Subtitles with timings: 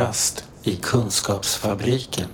[0.00, 2.28] Kafferast i Kunskapsfabriken.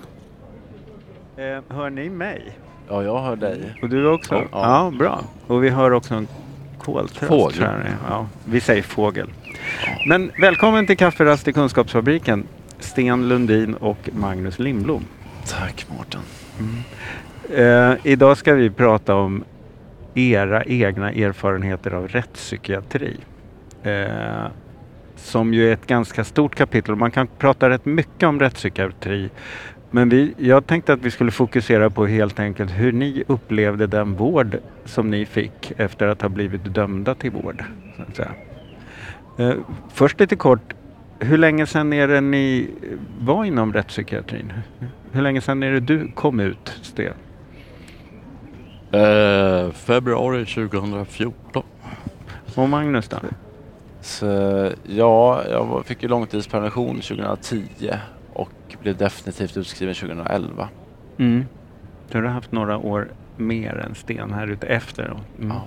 [1.37, 2.59] Eh, hör ni mig?
[2.89, 3.79] Ja, jag hör dig.
[3.83, 4.35] Och du också?
[4.35, 4.49] Ja.
[4.53, 5.21] Ja, bra.
[5.47, 6.29] Och vi hör också en
[6.79, 7.27] koltrast.
[7.27, 7.69] Fågel.
[8.09, 9.31] Ja, vi säger fågel.
[10.09, 12.47] Men välkommen till Kafferast i Kunskapsfabriken.
[12.79, 15.05] Sten Lundin och Magnus Lindblom.
[15.47, 16.21] Tack Mårten.
[17.55, 19.45] Eh, idag ska vi prata om
[20.15, 23.17] era egna erfarenheter av rättspsykiatri.
[23.83, 24.47] Eh,
[25.17, 26.97] som ju är ett ganska stort kapitel.
[26.97, 29.31] Man kan prata rätt mycket om rättspsykiatri.
[29.91, 34.15] Men vi, jag tänkte att vi skulle fokusera på helt enkelt hur ni upplevde den
[34.15, 37.65] vård som ni fick efter att ha blivit dömda till vård.
[38.13, 38.23] Så.
[39.43, 39.55] Eh,
[39.93, 40.75] först lite kort,
[41.19, 42.71] hur länge sedan är det ni
[43.21, 44.53] var inom rättspsykiatrin?
[45.13, 47.13] Hur länge sedan är det du kom ut, Sten?
[48.93, 51.63] Eh, februari 2014.
[52.55, 53.17] Och Magnus då?
[54.07, 57.63] Så, ja, jag fick ju långtidspermission 2010
[58.33, 60.69] och blev definitivt utskriven 2011.
[61.19, 61.45] Mm.
[62.11, 65.05] Du har haft några år mer än Sten här ute efter.
[65.05, 65.49] Mm.
[65.49, 65.63] Ja.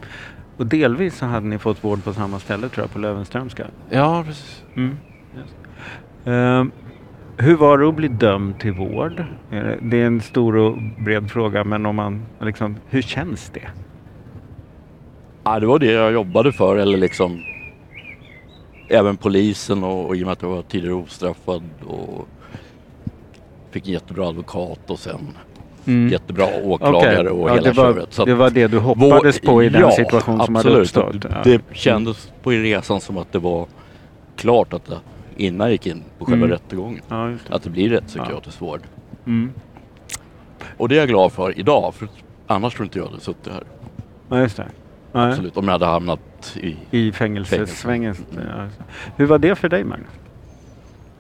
[0.57, 3.65] Och delvis så hade ni fått vård på samma ställe tror jag, på Löwenströmska.
[3.89, 4.63] Ja, precis.
[4.75, 4.97] Mm.
[6.25, 6.71] Ehm,
[7.37, 9.25] hur var det att bli dömd till vård?
[9.81, 13.67] Det är en stor och bred fråga, men om man liksom, hur känns det?
[15.43, 17.43] Ja, det var det jag jobbade för eller liksom
[18.89, 22.27] även polisen och, och i och med att jag var tidigare ostraffad och
[23.71, 25.37] fick en jättebra advokat och sen
[26.11, 27.27] jättebra åklagare Mm.
[27.27, 27.41] Okej.
[27.41, 28.13] och ja, hela det, var, köret.
[28.13, 31.13] Så att det var det du hoppades på i den ja, situation som hade absolut.
[31.13, 31.31] uppstått?
[31.33, 31.41] Ja.
[31.43, 33.67] Det kändes på resan som att det var
[34.35, 34.97] klart att det,
[35.37, 36.49] innan jag gick in på själva Mm.
[36.49, 38.81] rättegången Ja, att det blir rättspsykiatrisk vård.
[39.25, 39.51] Mm.
[40.77, 42.07] Och det är jag glad för idag för
[42.47, 43.63] annars tror inte jag hade suttit här.
[44.29, 44.65] Ja, just det.
[45.11, 45.57] Ja, Absolut.
[45.57, 48.07] Om jag hade hamnat i I fängelsesvängen.
[48.07, 48.69] Just det.
[49.15, 50.07] Hur var det för dig Magnus?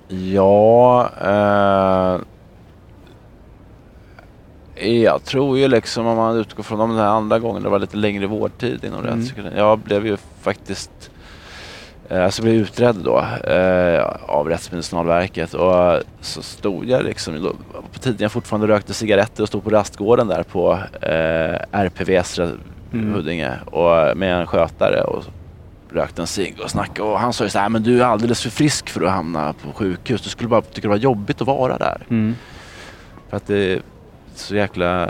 [0.07, 2.19] Ja, eh,
[5.01, 7.97] jag tror ju liksom om man utgår från de här andra gångerna det var lite
[7.97, 9.15] längre vårdtid inom Mm.
[9.17, 9.57] rättspsykiatrin.
[9.57, 11.11] Jag blev ju faktiskt
[12.09, 13.17] eh, Alltså blev utredd då
[13.51, 17.53] eh, av Rättsmedicinalverket och så stod jag liksom då,
[17.93, 22.39] på tiden jag fortfarande rökte cigaretter och stod på rastgården där på eh, RPVs
[22.93, 23.13] Mm.
[23.13, 25.23] Huddinge och med en skötare och
[25.91, 28.41] rökte en cigg och snackade och han sa ju så här, men du är alldeles
[28.41, 30.21] för frisk för att hamna på sjukhus.
[30.21, 32.01] Du skulle bara tycka det var jobbigt att vara där.
[32.09, 32.35] Mm.
[33.29, 33.81] För att det är
[34.35, 35.09] så jäkla,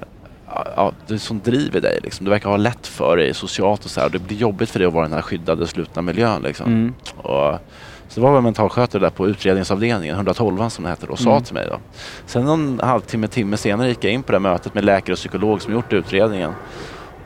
[0.76, 2.26] ja, det som driver dig liksom.
[2.26, 4.10] Du verkar ha lätt för dig socialt och så här.
[4.10, 6.66] Det blir jobbigt för dig att vara i den här skyddade slutna miljön liksom.
[6.66, 6.94] Mm.
[7.18, 7.60] Och,
[8.08, 11.44] så det var en mentalskötare där på utredningsavdelningen, 112 som det heter, och sa Mm.
[11.44, 11.78] till mig då.
[12.26, 15.62] Sen någon halvtimme, timme senare gick jag in på det mötet med läkare och psykolog
[15.62, 16.52] som gjort utredningen.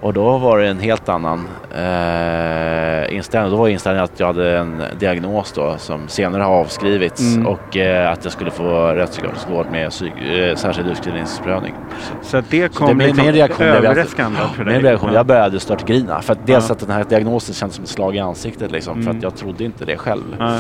[0.04, 3.52] Och då var det en helt annan eh, inställning.
[3.52, 7.48] Då var inställningen att jag hade en diagnos då som senare har avskrivits Mm.
[7.48, 11.74] och eh, att jag skulle få rättspsykiatrisk vård med psyk- eh, särskild utskrivningsprövning.
[12.22, 14.74] Så det kom det blev liksom min reaktion överraskande för dig?
[14.74, 15.16] Min reaktion, Ja.
[15.20, 16.22] jag började störtgrina.
[16.22, 16.74] För att dels Ja.
[16.74, 18.94] att den här diagnosen kändes som ett slag i ansiktet liksom.
[18.94, 19.18] För Mm.
[19.18, 20.24] att jag trodde inte det själv.
[20.40, 20.58] Ja.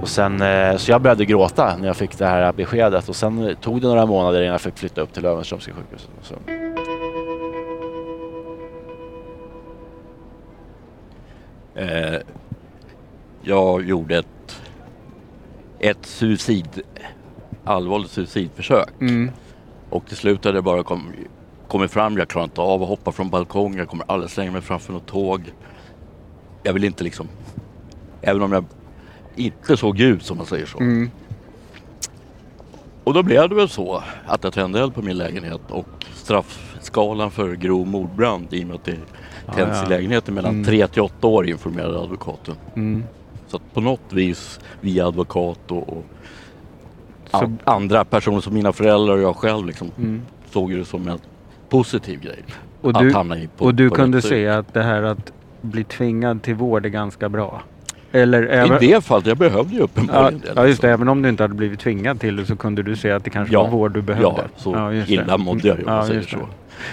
[0.00, 3.08] Och sen, eh, så jag började gråta när jag fick det här beskedet.
[3.08, 6.10] Och sen tog det några månader innan jag fick flytta upp till Löwenströmska sjukhuset.
[11.78, 12.20] Eh,
[13.42, 14.60] jag gjorde ett,
[15.78, 16.82] ett suicid,
[17.64, 18.88] allvarligt suicidförsök.
[19.00, 19.30] Mm.
[19.90, 21.12] Och till slut hade jag bara kom,
[21.68, 24.60] kommit fram, jag klarar inte av att hoppa från balkongen, jag kommer aldrig slänga mig
[24.60, 25.52] framför något tåg.
[26.62, 27.28] Jag vill inte liksom,
[28.22, 28.64] även om jag
[29.36, 30.78] inte såg ut som man säger så.
[30.78, 31.10] Mm.
[33.04, 37.30] Och då blev det väl så att jag tände eld på min lägenhet och straffskalan
[37.30, 38.98] för grov mordbrand i och med att det
[39.54, 39.86] tänds ja.
[39.86, 40.64] i lägenheten mellan Mm.
[40.64, 42.54] 3 till 8 år informerade advokaten.
[42.76, 43.04] Mm.
[43.48, 46.04] Så att på något vis via advokat och, och
[47.30, 50.22] Så- an- andra personer som mina föräldrar och jag själv liksom Mm.
[50.50, 51.18] såg det som en
[51.68, 52.44] positiv grej.
[52.80, 55.32] Och att du, hamna i på, och du på kunde se att det här att
[55.60, 57.62] bli tvingad till vård är ganska bra?
[58.12, 60.52] Eller I även, det fallet, jag behövde ju ja, uppenbarligen det.
[60.56, 60.86] ja, just det.
[60.88, 60.90] liksom.
[60.90, 63.30] Även om du inte hade blivit tvingad till det så kunde du se att det
[63.30, 64.24] kanske Ja, var vård du behövde?
[64.28, 65.04] Ja, så det.
[65.10, 66.38] illa mådde jag ju om Ja, säger så.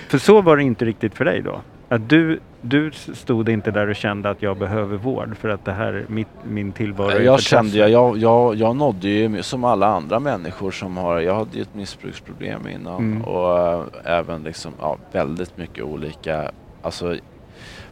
[0.08, 1.62] För så var det inte riktigt för dig då?
[1.90, 5.72] Att du, du stod inte där och kände att jag behöver vård för att det
[5.72, 9.88] här, mitt, min tillvaro är Jag kände, jag, jag, jag, jag nådde ju som alla
[9.88, 13.22] andra människor som har, jag hade ju ett missbruksproblem innan Mm.
[13.22, 16.52] och äh, även liksom, ja, väldigt mycket olika,
[16.82, 17.16] alltså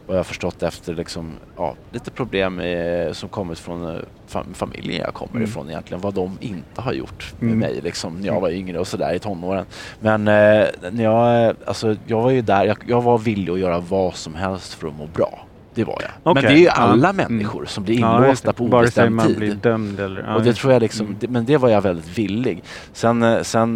[0.07, 4.53] vad jag har förstått efter liksom, ja, lite problem eh, som kommit från eh, fam-
[4.53, 5.44] familjen jag kommer Mm.
[5.44, 6.01] ifrån egentligen.
[6.01, 7.59] Vad de inte har gjort med Mm.
[7.59, 9.65] mig liksom, när jag var yngre och sådär i tonåren.
[10.00, 13.59] Men eh, när jag, eh, alltså, jag var ju där, jag, jag var villig att
[13.59, 15.45] göra vad som helst för att må bra.
[15.75, 16.11] Det var jag.
[16.23, 16.71] Okej, Men det är ju ja.
[16.71, 17.27] alla Mm.
[17.29, 18.53] människor som blir Ja, just inlåsta det.
[18.57, 19.38] på obestämd man tid.
[19.38, 20.21] blir dömd eller...
[20.27, 21.17] ja, och det tror jag liksom, Mm.
[21.19, 22.63] det, men det var jag väldigt villig.
[22.94, 23.75] Sen, eh, sen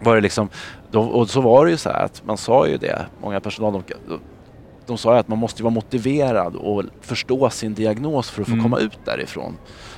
[0.00, 0.48] var det liksom,
[0.90, 3.72] då, och så var det ju så här att man sa ju det, många personal,
[3.72, 3.82] de,
[4.88, 8.54] de sa ju att man måste vara motiverad och förstå sin diagnos för att få
[8.54, 8.64] Mm.
[8.64, 9.56] komma ut därifrån.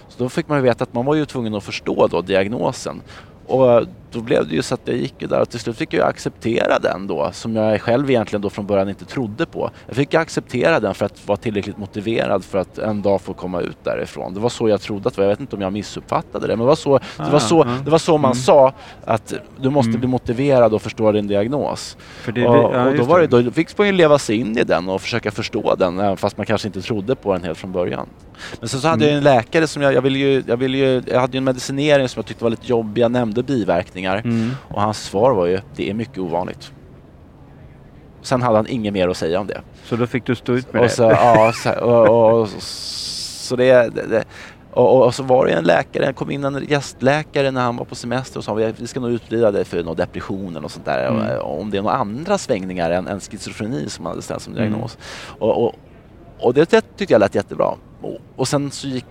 [0.08, 3.02] Så då fick man ju veta att man var ju tvungen att förstå då diagnosen.
[3.50, 6.08] Och då blev det ju så att jag gick där och till slut fick jag
[6.08, 9.70] acceptera den då som jag själv egentligen då från början inte trodde på.
[9.87, 13.61] Jag fick acceptera den för att vara tillräckligt motiverad för att en dag få komma
[13.61, 14.35] ut därifrån.
[14.35, 15.25] Det var så jag trodde att det var.
[15.25, 17.62] Jag vet inte om jag missuppfattade det men det var så, det var Ah, så,
[17.62, 17.79] ah.
[17.85, 18.35] det var så man Mm.
[18.43, 18.73] sa
[19.05, 20.00] att du måste Mm.
[20.00, 21.97] bli motiverad och förstå din diagnos.
[22.35, 24.64] Det, och, ja, och då, var det, då fick man ju leva sig in i
[24.64, 27.73] den och försöka förstå den även fast man kanske inte trodde på den helt från
[27.73, 28.06] början.
[28.60, 29.25] Men sen så hade Mm.
[29.25, 31.44] jag en läkare som jag, jag ville ju, jag ville ju, jag hade ju en
[31.44, 33.02] medicinering som jag tyckte var lite jobbig.
[33.02, 34.50] Jag nämnde biverkningar Mm.
[34.69, 36.72] och hans svar var ju, det är mycket ovanligt.
[38.22, 39.60] Sen hade han inget mer att säga om det.
[39.84, 40.94] Så då fick du stå ut med Och det?
[40.94, 44.25] så, ja, så, och, och, och, så det, det,
[44.72, 47.76] och, och, och så var det en läkare, det kom in en gästläkare när han
[47.76, 50.84] var på semester och sa vi, ska nog utreda dig för någon depression eller sånt
[50.84, 51.08] där.
[51.08, 51.38] Mm.
[51.40, 54.70] Och, om det är några andra svängningar än, än schizofreni som hade ställt som Mm.
[54.70, 54.98] diagnos.
[55.38, 55.75] Och, och,
[56.38, 57.75] och det, det tyckte jag lät jättebra.
[58.37, 59.05] Och, sen så gick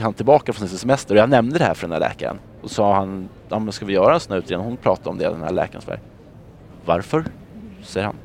[0.00, 2.38] han tillbaka från sin semester och jag nämnde det här för den här läkaren.
[2.62, 4.66] Och sa han, ja men ska vi göra en sån här utredning?
[4.66, 5.82] Hon pratade om det, den här läkaren.
[5.82, 5.92] Så
[6.84, 7.24] Varför?
[7.82, 8.16] Säger han.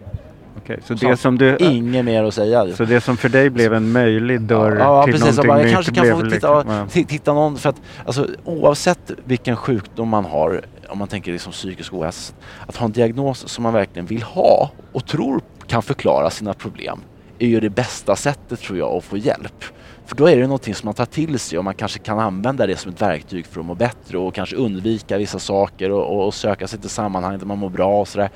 [0.57, 2.75] Okej, så, Så det som du, Inget mer att säga.
[2.75, 5.27] så det som för dig blev en möjlig dörr Ja, till precis.
[5.37, 6.85] Någonting bara, jag kanske kan få titta, liksom- ja.
[6.85, 11.51] ti- titta någon, för att alltså, oavsett vilken sjukdom man har, om man tänker liksom
[11.51, 12.33] psykisk ohälsa,
[12.67, 16.99] att ha en diagnos som man verkligen vill ha och tror kan förklara sina problem
[17.39, 19.63] är ju det bästa sättet tror jag att få hjälp.
[20.05, 22.67] För då är det någonting som man tar till sig och man kanske kan använda
[22.67, 26.33] det som ett verktyg för att må bättre och kanske undvika vissa saker och, och,
[26.33, 28.29] söka sig till sammanhang där man mår bra och sådär.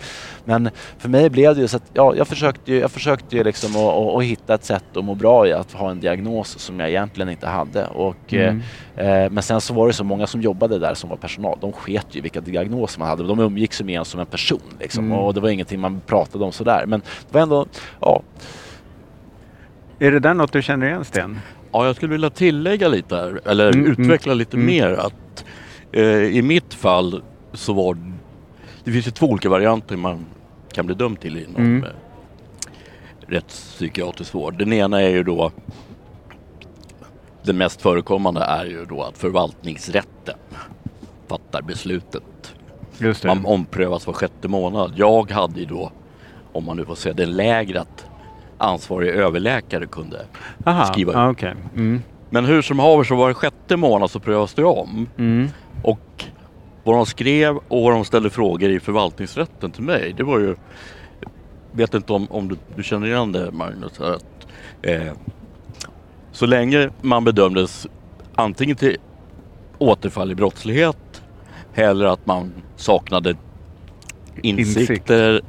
[0.45, 3.43] Men för mig blev det ju så att ja, jag försökte ju, jag försökte ju
[3.43, 6.59] liksom att, att, att hitta ett sätt att må bra i att ha en diagnos
[6.59, 7.85] som jag egentligen inte hade.
[7.87, 8.61] Och, Mm.
[8.95, 11.57] eh, eh, men sen så var det så många som jobbade där som var personal.
[11.61, 13.23] De sket ju vilka diagnoser man hade.
[13.27, 15.05] De umgicks ju med en som en person liksom.
[15.05, 15.17] Mm.
[15.17, 16.85] och det var ingenting man pratade om sådär.
[16.85, 17.65] Men det var ändå,
[18.01, 18.21] ja,
[19.99, 21.39] Är det där något du känner igen Sten?
[21.71, 24.65] Ja, jag skulle vilja tillägga lite här, eller Mm, utveckla lite mm.
[24.67, 25.45] mer att
[25.91, 27.23] eh, i mitt fall
[27.53, 27.97] så var
[28.83, 30.25] det finns ju två olika varianter man
[30.73, 31.83] kan bli dömd till inom Mm.
[31.83, 31.89] eh,
[33.27, 34.57] rättspsykiatrisk vård.
[34.57, 35.51] Den ena är ju då
[37.43, 40.37] den mest förekommande är ju då att förvaltningsrätten
[41.27, 42.23] fattar beslutet.
[42.97, 43.23] Det.
[43.23, 44.93] Man omprövas var sjätte månad.
[44.95, 45.91] Jag hade ju då,
[46.51, 48.05] om man nu får säga den lägre, att
[48.59, 50.25] ansvarig överläkare kunde
[50.65, 51.35] Aha, skriva ut.
[51.35, 51.53] okej.
[51.75, 52.01] Mm.
[52.29, 55.09] Men hur som haver så var det sjätte månad så prövas det om.
[55.17, 55.47] Mm.
[55.83, 56.25] Och
[56.83, 60.55] vad de skrev och vad de ställde frågor i förvaltningsrätten till mig, det var ju...
[61.71, 63.99] Vet inte om, om du, du känner igen det Magnus?
[63.99, 64.47] Att,
[64.81, 65.13] eh,
[66.31, 67.87] så länge man bedömdes
[68.35, 68.97] antingen till
[69.77, 71.23] återfall i brottslighet
[71.75, 73.35] eller att man saknade
[74.41, 75.41] insikter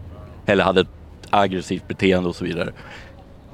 [0.47, 0.87] eller hade
[1.31, 2.73] aggressivt beteende och så vidare.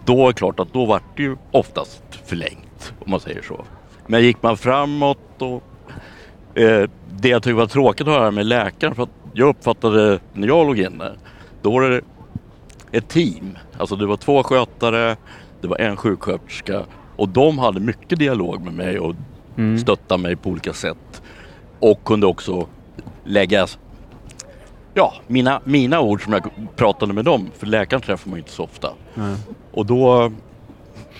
[0.04, 3.64] Då är det klart att då var det ju oftast förlängt om man säger så.
[4.06, 5.62] Men gick man framåt och
[6.58, 10.48] eh, det jag tyckte var tråkigt att höra med läkaren för att jag uppfattade när
[10.48, 11.12] jag låg inne
[11.62, 12.00] då var det
[12.92, 13.58] ett team.
[13.78, 15.16] Alltså det var två skötare,
[15.60, 16.82] det var en sjuksköterska
[17.16, 19.14] och de hade mycket dialog med mig och
[19.58, 19.78] Mm.
[19.78, 21.22] stöttade mig på olika sätt.
[21.80, 22.66] Och kunde också
[23.24, 23.66] lägga
[24.96, 27.50] ja, mina, mina ord som jag pratade med dem.
[27.58, 28.92] För läkaren träffar man ju inte så ofta.
[29.14, 29.36] Nej.
[29.72, 30.32] Och då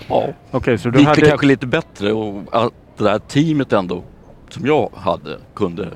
[0.07, 1.21] ja, Okej, så du gick hade...
[1.21, 4.03] det kanske lite bättre och att det där teamet ändå
[4.49, 5.87] som jag hade kunde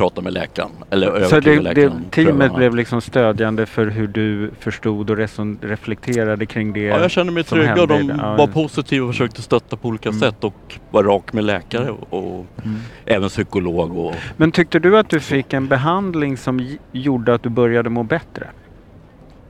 [0.00, 0.70] prata med läkaren.
[0.90, 1.92] Eller Så det, det, läkaren.
[1.92, 5.16] om teamet blev liksom stödjande för hur du förstod och
[5.62, 6.80] reflekterade kring det?
[6.80, 8.16] Ja, jag kände mig trygg och de det.
[8.18, 10.20] Ja, var positiva och försökte stötta på olika Mm.
[10.20, 12.76] sätt och var rak med läkare och, Mm.
[13.06, 13.98] även psykolog.
[13.98, 18.02] Och, Men tyckte du att du fick en behandling som gjorde att du började må
[18.02, 18.46] bättre?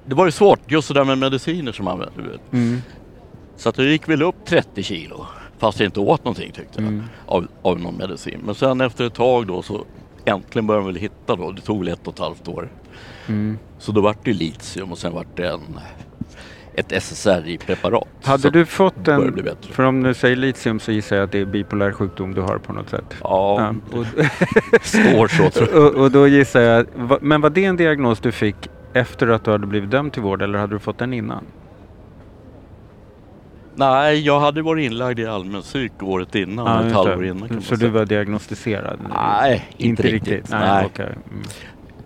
[0.06, 2.08] det var ju svårt just det där med mediciner som man vet.
[2.52, 2.78] Mm.
[3.56, 5.26] Så att jag gick väl upp 30 kilo.
[5.58, 6.88] Fast jag inte åt någonting tyckte jag.
[6.88, 7.02] Mm.
[7.26, 8.40] Av, av någon medicin.
[8.44, 9.84] Men sen efter ett tag då så
[10.30, 11.50] äntligen började man väl hitta då.
[11.50, 12.68] Det tog väl ett och ett halvt år.
[13.26, 13.58] Mm.
[13.78, 15.80] Så då vart det litium och sen vart det en,
[16.74, 18.08] ett SSRI-preparat.
[18.22, 19.46] Hade du fått en...
[19.70, 22.58] För om du säger litium så gissar jag att det är bipolär sjukdom du har
[22.58, 23.14] på något sätt.
[23.20, 24.06] Ja, Ja, och,
[24.82, 25.84] står så tror jag.
[25.84, 26.86] och, och då gissar jag...
[27.20, 28.56] Men var det en diagnos du fick
[28.92, 31.44] efter att du hade blivit dömd till vård eller hade du fått den innan?
[33.74, 36.66] Nej, jag hade varit inlagd i allmän psyk året innan.
[36.66, 38.98] Ja, ett halvår innan kan Så du var diagnostiserad?
[39.14, 40.50] Nej, inte, riktigt.
[40.50, 40.86] Nej, Nej.
[40.86, 41.06] okej.
[41.06, 41.42] Mm.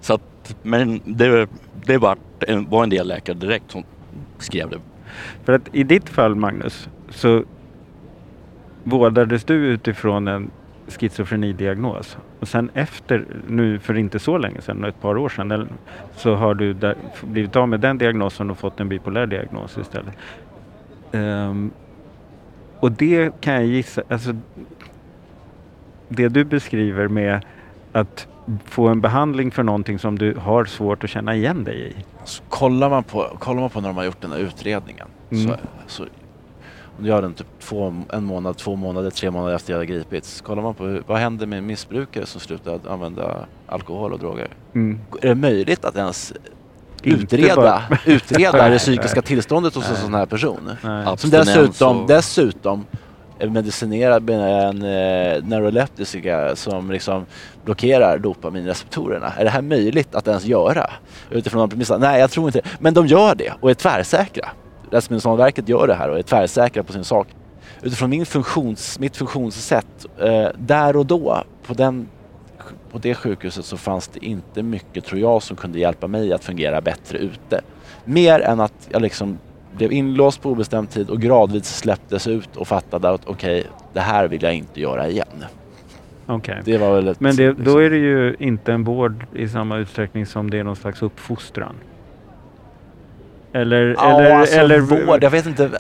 [0.01, 1.49] Så att, men det,
[1.87, 3.85] det var en, var en del läkare direkt som
[4.39, 4.79] skrev det.
[5.45, 7.45] För att i ditt fall Magnus så
[8.85, 10.51] vårdades du utifrån en
[10.89, 12.19] schizofrenidiagnos.
[12.41, 15.69] Och sen efter, nu för inte så länge sedan, ett par år sedan,
[16.17, 20.15] så har du där, blivit av med den diagnosen och fått en bipolär diagnos istället.
[21.15, 21.71] Um,
[22.81, 24.37] och det kan jag gissa, alltså
[26.09, 27.45] det du beskriver med
[27.93, 28.27] att
[28.65, 31.95] få en behandling för någonting som du har svårt att känna igen dig i.
[32.25, 35.47] Så kollar, man på, kollar man på när de har gjort den här utredningen mm.
[35.47, 35.57] så,
[35.87, 36.03] så
[36.97, 39.87] om du gör den typ två, en månad, två månader, tre månader efter jag hade
[39.87, 40.41] gripits.
[40.41, 44.49] Kollar man på hur, vad händer med missbrukare som slutar använda alkohol och droger?
[44.75, 45.01] Mm.
[45.23, 46.33] Är det möjligt att ens
[47.07, 50.71] utreda, utreda det psykiska tillståndet hos en sån här person?
[50.83, 51.19] Nej.
[51.19, 52.87] Som dessutom, dessutom
[53.39, 57.27] är medicinerad med en eh, neuroleptika som liksom
[57.65, 59.33] blockerar dopaminreceptorerna.
[59.39, 60.91] Är det här möjligt att ens göra?
[61.31, 61.99] Utifrån de premisserna?
[61.99, 62.69] Nej, jag tror inte det.
[62.79, 64.49] Men de gör det och är tvärsäkra.
[64.91, 67.29] Rättsmedicinalverket gör det här och är tvärsäkra på sin sak.
[67.83, 72.09] Utifrån min funktions, mitt funktionssätt, eh, där och då, på, den,
[72.93, 76.45] på det sjukhuset så fanns det inte mycket, tror jag, som kunde hjälpa mig att
[76.45, 77.61] fungera bättre ute.
[78.05, 79.39] Mer än att jag liksom
[79.77, 84.01] blev inlåst på obestämd tid och gradvis släpptes ut och fattade att okej, okay, det
[84.01, 85.45] här vill jag inte göra igen.
[86.27, 86.63] Okay.
[87.19, 90.59] Men det, då liksom- är det ju inte en vård i samma utsträckning som det
[90.59, 91.75] är någon slags uppfostran.
[93.53, 95.71] Eller, ja, eller, alltså eller vård, jag vet inte.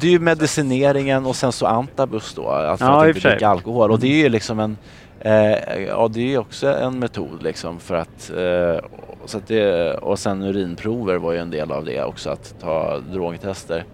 [0.00, 3.90] Det är ju medicineringen och sen så antabus då, alltså ja, att inte dricka alkohol.
[3.90, 4.76] Och det är ju liksom en,
[5.24, 8.88] eh, ja det är också en metod liksom för att, eh,
[9.24, 12.98] så att det, och sen urinprover var ju en del av det också, att ta
[12.98, 13.84] drogtester.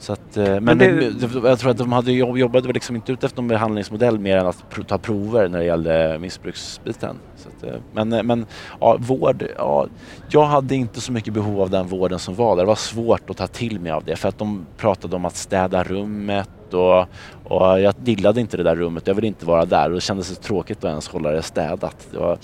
[0.00, 1.12] Så att, eh, men, men det,
[1.48, 4.46] jag tror att de hade jobb, jobbade liksom inte ut efter någon behandlingsmodell mer än
[4.46, 7.16] att ta prover när det gällde missbruksbiten.
[7.46, 8.46] Att, eh, men, eh, men
[8.80, 9.86] ja, vård, ja,
[10.28, 12.62] jag hade inte så mycket behov av den vården som var där.
[12.62, 15.36] Det var svårt att ta till mig av det för att de pratade om att
[15.36, 17.06] städa rummet och,
[17.44, 19.06] och jag gillade inte det där rummet.
[19.06, 22.08] Jag ville inte vara där och det kändes tråkigt att ens hålla det städat.
[22.12, 22.38] Det var,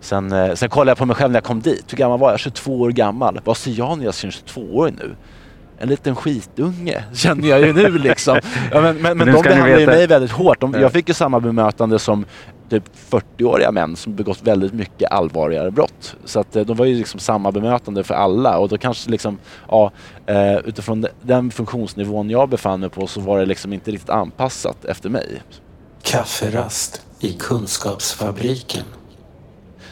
[0.00, 1.84] sen, sen kollade jag på mig själv när jag kom dit.
[1.92, 2.40] Hur gammal var jag?
[2.40, 3.40] 22 år gammal.
[3.44, 5.16] Vad ser jag när jag ser 22-årig nu?
[5.82, 8.38] en liten skitunge känner jag ju nu liksom.
[8.72, 10.60] Ja, men men, men de behandlar ju mig väldigt hårt.
[10.60, 12.24] De, jag fick ju samma bemötande som
[12.72, 16.16] typ 40-åriga män som begått väldigt mycket allvarligare brott.
[16.24, 19.38] Så att eh, de var ju liksom samma bemötande för alla och då kanske liksom,
[19.68, 19.90] ja,
[20.26, 24.84] eh, utifrån den funktionsnivån jag befann mig på så var det liksom inte riktigt anpassat
[24.84, 25.42] efter mig.
[26.02, 28.84] Kafferast i Kunskapsfabriken.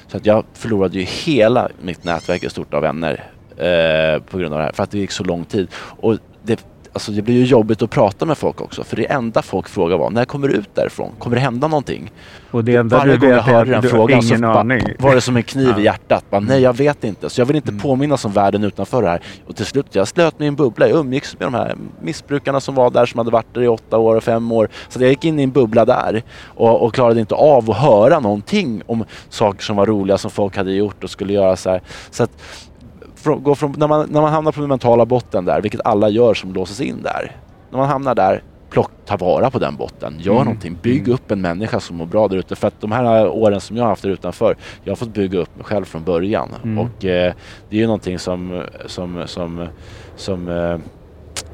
[0.09, 4.55] Så att jag förlorade ju hela mitt nätverk i stort av vänner eh, på grund
[4.55, 4.73] av det här.
[4.73, 5.69] För att det gick så lång tid.
[5.75, 8.85] Och det, alltså det blir ju jobbigt att prata med folk också.
[8.85, 11.13] För det enda folk frågar var, när kommer du ut därifrån?
[11.19, 12.11] Kommer det hända någonting?
[12.51, 14.83] Och det enda Varje du gång jag hörde den frågan så aning.
[14.99, 15.81] var det som en kniv ja.
[15.81, 16.25] i hjärtat.
[16.31, 17.31] Bara, nej, jag vet inte.
[17.31, 17.81] Så jag vill inte mm.
[17.81, 19.23] påminnas om världen utanför det här.
[19.47, 20.89] Och till slut, jag slöt mig i en bubbla.
[20.89, 23.99] Jag umgicks med de här missbrukarna som var där, som hade varit där i åtta
[23.99, 24.69] år och fem år.
[24.89, 28.21] Så jag gick in i en bubbla där och, och klarade inte av att höra
[28.21, 31.83] någonting om saker som var roliga som folk hade gjort och skulle göra så här.
[32.11, 32.31] Så att,
[33.25, 36.35] gå från, när, man, när man hamnar på den mentala botten där, vilket alla gör
[36.35, 37.37] som låses in där.
[37.71, 40.15] När man hamnar där, plock, ta vara på den botten.
[40.19, 40.45] Gör mm.
[40.45, 40.79] någonting.
[40.83, 41.13] Bygg mm.
[41.13, 42.57] upp en människa som mår bra där ute.
[42.57, 45.39] För att de här åren som jag har haft där utanför, jag har fått bygga
[45.39, 46.49] upp mig själv från början.
[46.63, 46.79] Mm.
[46.79, 47.35] Och eh,
[47.69, 49.67] det är ju någonting som, som, som,
[50.17, 50.79] som eh,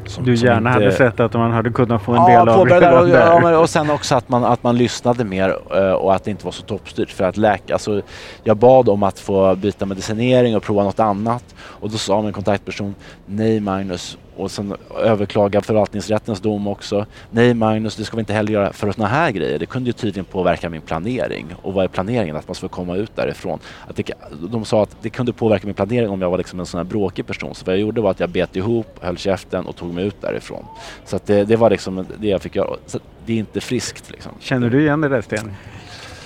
[0.08, 0.70] som, du gärna inte...
[0.70, 2.98] hade sett att man hade kunnat få en ja, del av det.
[3.00, 6.30] Och, ja, och sen också att man, att man lyssnade mer eh, och att det
[6.30, 7.10] inte var så toppstyrt.
[7.10, 8.02] För att läka, alltså,
[8.44, 12.32] jag bad om att få byta medicinering och prova något annat och då sa min
[12.32, 12.94] kontaktperson
[13.26, 17.06] Nej Magnus, och sen överklaga förvaltningsrättens dom också.
[17.30, 19.58] Nej Magnus, det ska vi inte heller göra för sådana här grejer.
[19.58, 21.46] Det kunde ju tydligen påverka min planering.
[21.62, 22.36] Och vad är planeringen?
[22.36, 23.58] Att man ska komma ut därifrån.
[23.88, 24.12] Att det,
[24.50, 26.84] de sa att det kunde påverka min planering om jag var liksom en sån här
[26.84, 27.54] bråkig person.
[27.54, 30.22] Så vad jag gjorde var att jag bet ihop, höll käften och tog mig ut
[30.22, 30.64] därifrån.
[31.04, 32.76] Så det, det, var liksom det jag fick göra.
[32.86, 34.10] Så det är inte friskt.
[34.10, 34.32] Liksom.
[34.40, 35.54] Känner du igen det där Sten?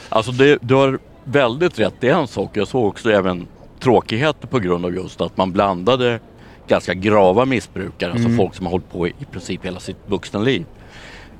[0.09, 1.95] Alltså det, du har väldigt rätt.
[2.01, 2.57] Det är en sak.
[2.57, 3.47] Jag såg också även
[3.81, 6.21] tråkigheter på grund av just att man blandade
[6.71, 8.33] ganska grava missbrukare, alltså mm.
[8.33, 10.67] alltså folk som har hållit på i, i princip hela sitt vuxna liv.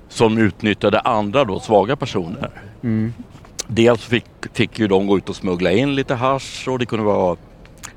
[0.09, 2.51] Som utnyttjade andra då, svaga personer.
[2.83, 3.13] Mm.
[3.67, 7.05] Dels fick, fick ju de gå ut och smuggla in lite hash och det kunde
[7.05, 7.37] vara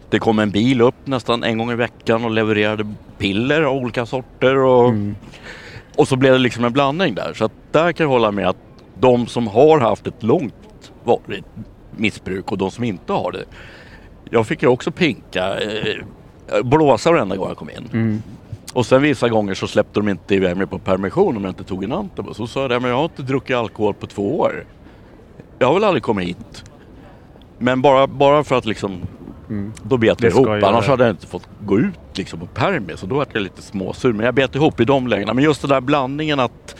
[0.09, 4.05] det kom en bil upp nästan en gång i veckan och levererade piller av olika
[4.05, 5.15] sorter och, mm.
[5.95, 7.33] och så blev det liksom en blandning där.
[7.33, 8.57] Så att där kan jag hålla med att
[8.99, 11.45] de som har haft ett långt varit
[11.91, 13.45] missbruk och de som inte har det.
[14.29, 16.05] Jag fick ju också pinka eh,
[16.63, 17.89] blåsa varenda gång jag kom in.
[17.93, 18.21] Mm.
[18.73, 21.63] Och sen vissa gånger så släppte de inte iväg mig på permission om jag inte
[21.63, 22.37] tog en antabus.
[22.37, 24.65] Så sa jag, men jag har inte druckit alkohol på två år.
[25.59, 26.63] Jag har väl aldrig kommit hit.
[27.57, 29.01] Men bara, bara för att liksom
[29.49, 29.73] Mm.
[29.83, 30.47] Då bet jag ihop.
[30.47, 32.99] jag Annars hade jag inte fått gå ut liksom på permis.
[32.99, 34.13] Så då var jag lite småsur.
[34.13, 35.33] Men jag bet ihop i de lägena.
[35.33, 36.75] Men just den där blandningen att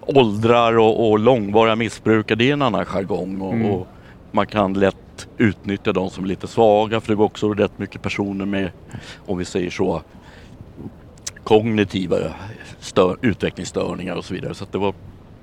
[0.00, 3.40] åldrar och, och långvariga missbrukare, det är en annan jargong.
[3.40, 3.70] Och, Mm.
[3.70, 3.86] och
[4.32, 4.96] man kan lätt
[5.38, 7.00] utnyttja de som är lite svaga.
[7.00, 8.70] För det var också rätt mycket personer med,
[9.26, 10.02] om vi säger så,
[11.44, 12.16] kognitiva
[12.78, 14.54] stör, utvecklingsstörningar och så vidare.
[14.54, 14.94] Så det var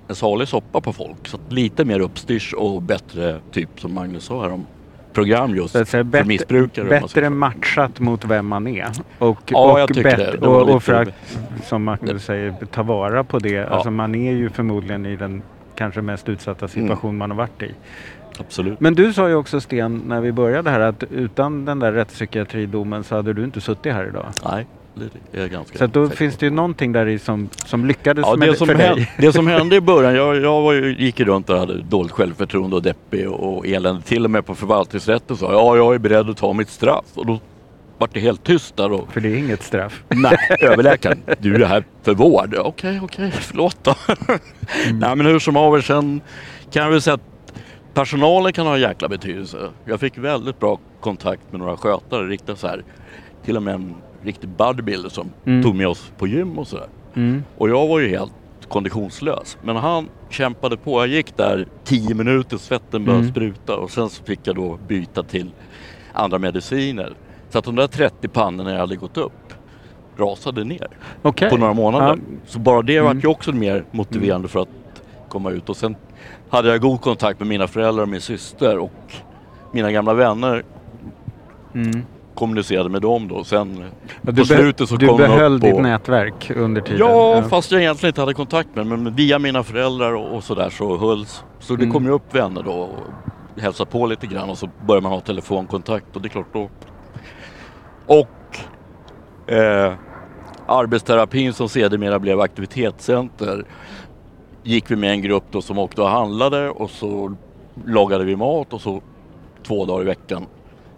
[0.07, 1.27] en salig soppa på folk.
[1.27, 4.65] Så lite mer uppstyrs och bättre, typ som Magnus sa här om
[5.13, 6.87] program just för bättre, missbrukare.
[6.89, 8.87] bättre matchat mot vem man är.
[9.19, 10.47] Och, Ja, och jag tycker bättre- det.
[10.47, 11.17] Och, och för lite-
[11.59, 13.65] att, som Magnus säger, ta vara på det.
[13.65, 15.41] Alltså man är ju förmodligen i den
[15.75, 17.17] kanske mest utsatta situation Mm.
[17.17, 17.71] man har varit i.
[18.39, 18.79] Absolut.
[18.79, 23.03] Men du sa ju också Sten, när vi började här, att utan den där rättspsykiatridomen
[23.03, 24.25] så hade du inte suttit här idag.
[24.45, 24.67] Nej,
[25.31, 28.25] det är ganska Så då säker finns det ju någonting där i som, som lyckades
[28.27, 29.11] Ja, med det, som för hände, dig.
[29.17, 32.75] det som hände i början, jag, jag var ju, gick runt och hade dåligt självförtroende
[32.75, 34.01] och deppig och, och elände.
[34.01, 37.05] Till och med på förvaltningsrätten sa ja, jag är beredd att ta mitt straff.
[37.13, 37.39] Och då
[37.97, 38.91] vart det helt tyst där.
[38.91, 40.03] Och, För det är inget straff.
[40.09, 42.55] nej, överläkaren, du är här för vård.
[42.57, 43.95] Okej, okej, förlåt då.
[44.93, 46.21] Nej, men hur som haver, sen
[46.71, 47.36] kan jag väl säga att
[48.01, 49.69] personalen kan ha en jäkla betydelse.
[49.85, 52.83] Jag fick väldigt bra kontakt med några skötare, riktigt så här,
[53.45, 55.63] till och med en riktig bodybuilder som Mm.
[55.63, 56.87] tog med oss på gym och sådär.
[57.15, 57.43] Mm.
[57.57, 58.31] Och jag var ju helt
[58.67, 59.57] konditionslös.
[59.63, 60.99] Men han kämpade på.
[60.99, 63.31] Jag gick där 10 minuter, svetten började Mm.
[63.33, 65.51] spruta och sen så fick jag då byta till
[66.13, 67.13] andra mediciner.
[67.49, 69.53] Så att de där 30 pannorna jag hade gått upp
[70.17, 70.87] rasade ner
[71.21, 71.49] Okej.
[71.49, 72.07] på några månader.
[72.07, 72.15] Ja.
[72.45, 73.05] Så bara det Mm.
[73.15, 74.69] var ju också mer motiverande för att
[75.29, 75.69] komma ut.
[75.69, 75.95] Och sen
[76.49, 78.91] hade jag god kontakt med mina föräldrar och min syster och
[79.71, 80.63] mina gamla vänner
[81.75, 82.01] Mm.
[82.35, 83.43] kommunicerade med dem då.
[83.43, 83.85] Sen Ja,
[84.25, 86.99] på Du, slutet så du kom de behöll upp ditt och- nätverk under tiden?
[86.99, 88.87] Ja, fast jag egentligen inte hade kontakt med.
[88.87, 91.43] Men via mina föräldrar och, och sådär så hölls.
[91.59, 91.93] Så det Mm.
[91.93, 95.19] kom ju upp vänner då och hälsade på lite grann och så började man ha
[95.19, 96.69] telefonkontakt och det är klart då.
[98.05, 98.57] Och
[99.53, 99.93] eh,
[100.67, 103.65] arbetsterapin som sedermera blev aktivitetscenter
[104.63, 107.35] gick vi med en grupp då som åkte och handlade och så
[107.85, 109.01] lagade vi mat och så
[109.63, 110.45] två dagar i veckan.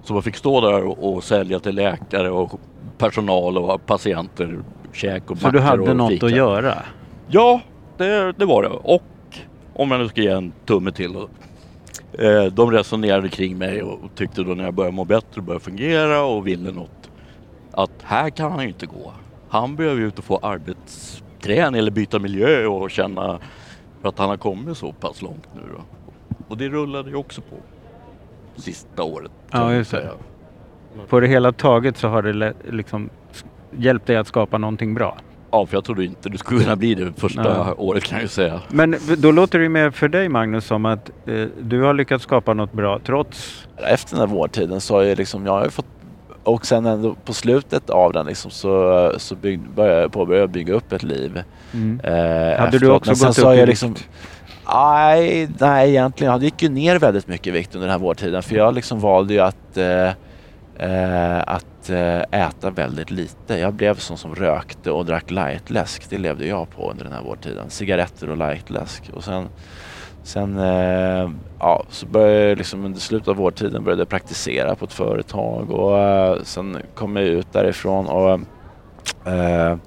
[0.03, 2.59] Så man fick stå där och, och sälja till läkare och
[2.97, 4.59] personal och patienter
[4.93, 6.25] käk och Så du mackor hade och något fika.
[6.25, 6.77] att göra?
[7.27, 7.61] Ja,
[7.97, 8.69] det, det var det.
[8.69, 9.03] Och
[9.73, 11.13] om jag nu ska ge en tumme till.
[11.13, 11.29] då.
[12.25, 15.43] Eh, de resonerade kring mig och och tyckte då när jag började må bättre och
[15.43, 17.09] började fungera och ville något.
[17.71, 19.11] Att här kan han ju inte gå.
[19.49, 20.37] Han behöver ju ut och få
[21.39, 23.39] arbetsträning eller byta miljö och känna
[24.03, 25.81] att han har kommit så pass långt nu då.
[26.47, 27.55] Och det rullade ju också på
[28.61, 29.31] sista året.
[29.51, 30.09] Ja, just det.
[31.09, 33.09] På det hela taget så har det liksom
[33.77, 35.17] hjälpt dig att skapa någonting bra?
[35.51, 37.73] Ja, för jag trodde inte du skulle kunna bli det första Ja.
[37.77, 38.61] året kan jag ju säga.
[38.69, 42.23] Men då låter det ju mer för dig Magnus som att eh, du har lyckats
[42.23, 43.67] skapa något bra trots...
[43.77, 45.85] Efter den här vårdtiden så har jag liksom, jag har fått
[46.49, 50.73] och sen ändå på slutet av den liksom så, så bygg, började jag påbörja bygga
[50.73, 51.43] upp ett liv.
[51.73, 51.99] Mm.
[52.03, 53.67] Eh, Hade du också Men gått upp i jag vikt?
[53.67, 53.95] liksom,
[54.73, 56.33] Nej, nej egentligen.
[56.33, 58.43] Jag gick ju ner väldigt mycket i vikt under den här vårdtiden.
[58.43, 60.07] För jag liksom valde ju att, eh,
[60.89, 63.57] eh, att eh, äta väldigt lite.
[63.57, 66.09] Jag blev sån som rökte och drack lightläsk.
[66.09, 67.69] Det levde jag på under den här vårdtiden.
[67.69, 69.03] Cigaretter och lightläsk.
[69.13, 69.47] Och sen,
[70.29, 74.85] sen eh, ja, så började jag liksom under slutet av vårdtiden började jag praktisera på
[74.85, 75.71] ett företag.
[75.71, 78.31] Och eh, sen kom jag ut därifrån och
[79.31, 79.77] eh,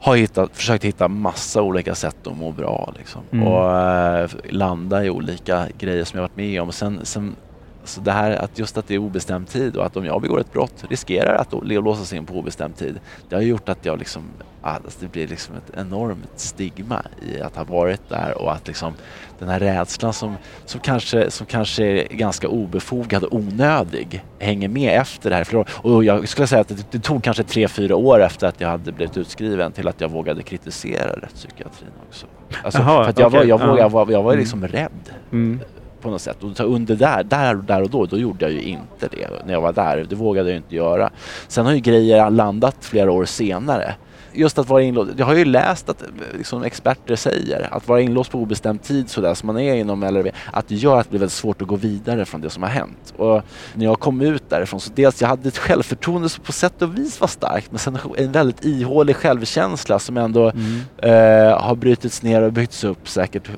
[0.00, 3.22] har hittat, försökt hitta massa olika sätt att må bra liksom.
[3.32, 3.48] Mm.
[3.48, 6.72] och eh, landa i olika grejer som jag varit med om.
[6.72, 7.36] Sen, sen,
[7.84, 10.40] så det här att just att det är obestämd tid och att om jag begår
[10.40, 13.00] ett brott riskerar att låsas in på obestämd tid.
[13.28, 14.22] Det har gjort att jag liksom,
[14.62, 18.92] alltså det blir liksom ett enormt stigma i att ha varit där och att liksom
[19.38, 25.00] den här rädslan som, som, kanske, som kanske är ganska obefogad och onödig hänger med
[25.00, 25.64] efter det här.
[25.68, 28.68] Och jag skulle säga att det, det tog kanske tre, fyra år efter att jag
[28.68, 32.26] hade blivit utskriven till att jag vågade kritisera rättspsykiatrin också.
[32.64, 33.84] Alltså, Jaha, för att jag, var, okej, jag, vågade, ja.
[33.84, 34.40] jag var, jag var Mm.
[34.40, 34.90] liksom rädd
[35.32, 35.60] Mm.
[36.04, 36.42] På något sätt.
[36.42, 39.52] Och så under där, där, där och då, då gjorde jag ju inte det när
[39.52, 40.06] jag var där.
[40.08, 41.10] Det vågade jag inte göra.
[41.48, 43.94] Sen har ju grejer landat flera år senare.
[44.36, 45.10] Just att vara inlåst.
[45.16, 46.02] Jag har ju läst att
[46.38, 50.30] liksom, experter säger att vara inlåst på obestämd tid sådär som man är inom LRV,
[50.52, 52.70] att det gör att det blir väldigt svårt att gå vidare från det som har
[52.70, 53.14] hänt.
[53.16, 53.42] Och
[53.74, 56.98] när jag kom ut därifrån så dels jag hade ett självförtroende som på sätt och
[56.98, 60.80] vis var starkt men sen en väldigt ihålig självkänsla som ändå Mm.
[60.96, 63.48] eh, har brutits ner och byggts upp säkert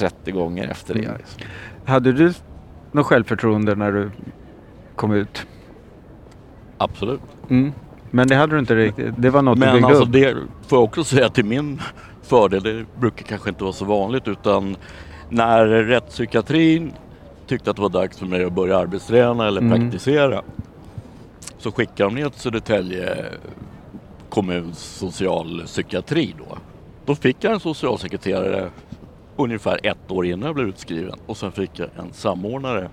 [0.00, 1.04] 30 gånger efter det.
[1.04, 1.16] Mm.
[1.16, 1.42] Liksom.
[1.84, 2.32] Hade du
[2.92, 4.10] något självförtroende när du
[4.96, 5.46] kom ut?
[6.78, 7.20] Absolut.
[7.50, 7.72] Mm.
[8.10, 9.14] Men det hade du inte riktigt.
[9.18, 10.12] Det var något du Men byggde alltså upp?
[10.12, 10.34] det
[10.68, 11.80] får jag också säga till min
[12.22, 14.76] fördel, det brukar kanske inte vara så vanligt utan
[15.28, 16.92] när rättspsykiatrin
[17.46, 19.80] tyckte att det var dags för mig att börja arbetsträna eller Mm.
[19.80, 20.42] praktisera.
[21.58, 23.24] Så skickade de ner till Södertälje
[24.28, 26.58] kommuns socialpsykiatri då.
[27.06, 28.68] Då fick jag en socialsekreterare
[29.44, 32.88] ungefär ett år innan jag blev utskriven och sen fick jag en samordnare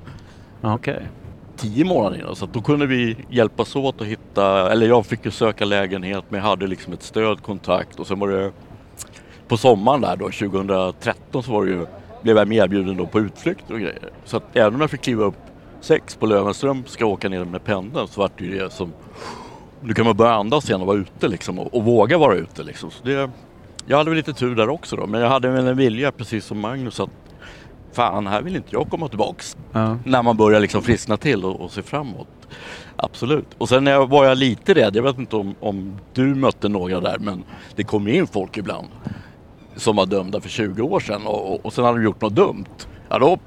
[0.61, 1.07] Okej.
[1.55, 2.35] tio månader innan.
[2.35, 6.39] Så då kunde vi hjälpas åt att hitta, eller jag fick ju söka lägenhet men
[6.39, 8.51] jag hade liksom ett stöd, kontakt och sen var det
[9.47, 11.85] på sommaren där då 2013 så var det ju,
[12.21, 14.09] blev jag erbjuden då på utflykter och grejer.
[14.25, 15.37] Så att även om jag fick kliva upp
[15.81, 18.93] sex på Löwenström ska jag åka ner med pendeln så vart det ju det som
[19.81, 22.63] nu kan man börja andas igen och vara ute liksom och, och våga vara ute
[22.63, 22.91] liksom.
[22.91, 23.29] Så det,
[23.87, 26.45] jag hade väl lite tur där också då men jag hade väl en vilja precis
[26.45, 27.09] som Magnus att
[27.93, 29.97] fan här vill inte jag komma tillbaks Ja.
[30.05, 32.27] när man börjar liksom friskna till och, och se framåt.
[32.95, 33.45] Absolut.
[33.57, 36.99] Och sen jag, var jag lite rädd, jag vet inte om, om du mötte några
[36.99, 37.43] där, men
[37.75, 38.87] det kom in folk ibland
[39.75, 42.35] som var dömda för 20 år sedan och, och, och sen hade de gjort något
[42.35, 42.65] dumt.
[43.09, 43.37] Ja då,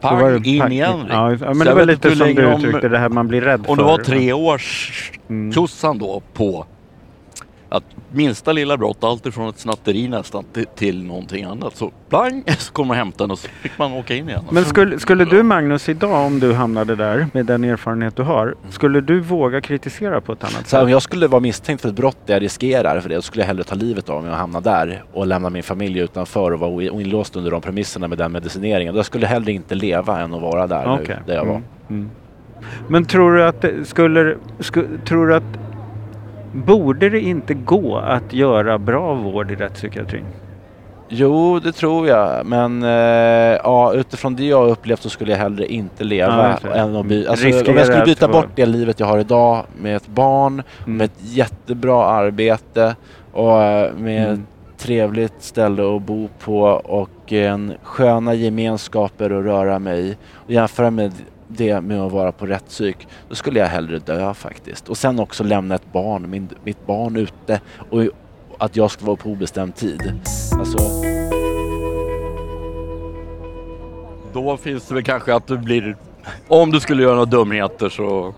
[0.00, 1.06] pang, in igen.
[1.10, 3.76] Ja, men det var lite som du uttryckte det här man blir rädd Om för.
[3.76, 5.52] det var tre års Mm.
[5.98, 6.66] då på
[8.12, 11.76] minsta lilla brott, alltifrån ett snatteri nästan till, till någonting annat.
[11.76, 14.44] Så plang så kom man hämta den och så fick man åka in igen.
[14.50, 18.54] Men skulle, skulle du Magnus idag, om du hamnade där med den erfarenhet du har,
[18.70, 20.92] skulle du våga kritisera på ett annat Så här, om sätt?
[20.92, 23.46] jag skulle vara misstänkt för ett brott där jag riskerar för det, då skulle jag
[23.46, 26.82] hellre ta livet av mig och hamna där och lämna min familj utanför och vara
[26.82, 28.94] inlåst under de premisserna med den medicineringen.
[28.94, 31.06] Då skulle jag hellre inte leva än att vara där Okej.
[31.08, 31.54] nu, där jag var.
[31.54, 32.10] Mm, mm.
[32.88, 35.69] Men tror du att det skulle, sku, tror du att
[36.52, 40.24] Borde det inte gå att göra bra vård i rättspsykiatrin?
[41.08, 42.46] Jo, det tror jag.
[42.46, 42.88] Men eh,
[43.64, 46.68] ja, utifrån det jag har upplevt så skulle jag hellre inte Ja, leva det.
[46.78, 49.96] än att by- alltså, Om jag skulle byta bort det livet jag har idag med
[49.96, 50.96] ett barn, Mm.
[50.96, 52.96] med ett jättebra arbete
[53.32, 54.32] och eh, med Mm.
[54.34, 60.50] ett trevligt ställe att bo på och en sköna gemenskaper att röra mig i och
[60.50, 61.12] jämföra med
[61.56, 64.88] det med att vara på rättspsyk, då skulle jag hellre dö faktiskt.
[64.88, 67.60] Och sen också lämna ett barn, min, mitt barn ute
[67.90, 68.02] och
[68.58, 70.12] att jag ska vara på obestämd tid.
[70.58, 70.78] Alltså,
[74.32, 75.96] Då finns det väl kanske att du blir,
[76.48, 78.34] om du skulle göra några dumheter så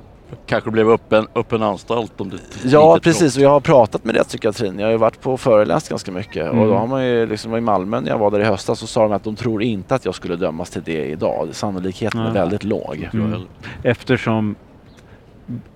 [0.47, 4.79] kanske blev öppen, öppen anstalt om det Ja precis och jag har pratat med rättspsykiatrin.
[4.79, 6.59] Jag har ju varit på och föreläst ganska mycket Mm.
[6.59, 8.87] och då har man ju liksom i Malmö när jag var där i höstas så
[8.87, 11.49] sa de att de tror inte att jag skulle dömas till det idag.
[11.53, 12.33] Sannolikheten är Ja.
[12.33, 13.09] väldigt låg.
[13.13, 13.41] Mm.
[13.83, 14.55] Eftersom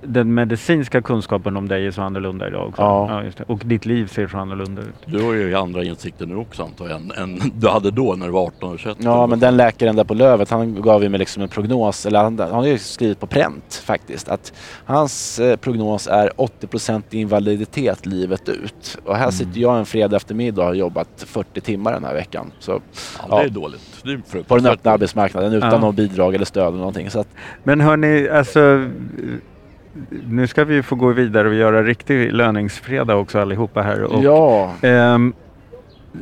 [0.03, 2.83] den medicinska kunskapen om dig är så annorlunda idag också.
[2.83, 3.23] Ja.
[3.25, 3.45] just det.
[3.45, 4.95] Och ditt liv ser så annorlunda ut.
[5.07, 8.27] Du har ju andra insikter nu också antar jag än, än du hade då när
[8.27, 8.97] du var 18 och 21.
[9.01, 12.23] Ja men den läkaren där på Lövet han gav ju mig liksom en prognos, eller
[12.23, 14.53] han, han har ju skrivit på pränt faktiskt att
[14.85, 18.99] hans eh, prognos är 80% invaliditet livet ut.
[19.05, 19.33] Och här Mm.
[19.33, 22.53] sitter jag en fredag eftermiddag och har jobbat 40 timmar den här veckan.
[22.59, 22.81] Så
[23.29, 23.81] ja, det är dåligt.
[24.05, 25.79] Det är på den öppna arbetsmarknaden utan Ja.
[25.79, 27.11] någon bidrag eller stöd eller någonting.
[27.11, 27.29] Så att,
[27.65, 28.85] Men hörni, alltså
[30.29, 34.03] nu ska vi få gå vidare och göra riktig löningsfredag också allihopa här.
[34.03, 34.73] Och, ja.
[34.83, 35.33] ehm,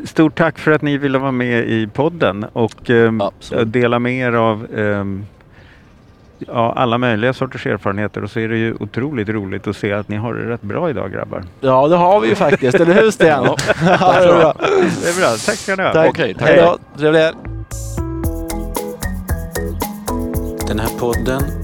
[0.04, 3.22] stort tack för att ni ville vara med i podden och ehm,
[3.64, 5.26] dela med er av ehm,
[6.38, 10.08] ja, alla möjliga sorters erfarenheter och så är det ju otroligt roligt att se att
[10.08, 11.42] ni har det rätt bra idag grabbar.
[11.60, 13.44] Ja, det har vi ju faktiskt, eller hur Sten?
[13.44, 14.54] Ja, det är bra.
[15.02, 15.92] Det är bra, tack ska ni ha.
[15.92, 16.10] Tack.
[16.10, 16.48] Okej, tack.
[16.48, 16.78] Hej då.
[16.98, 17.22] Trevlig.
[20.68, 21.63] Den här podden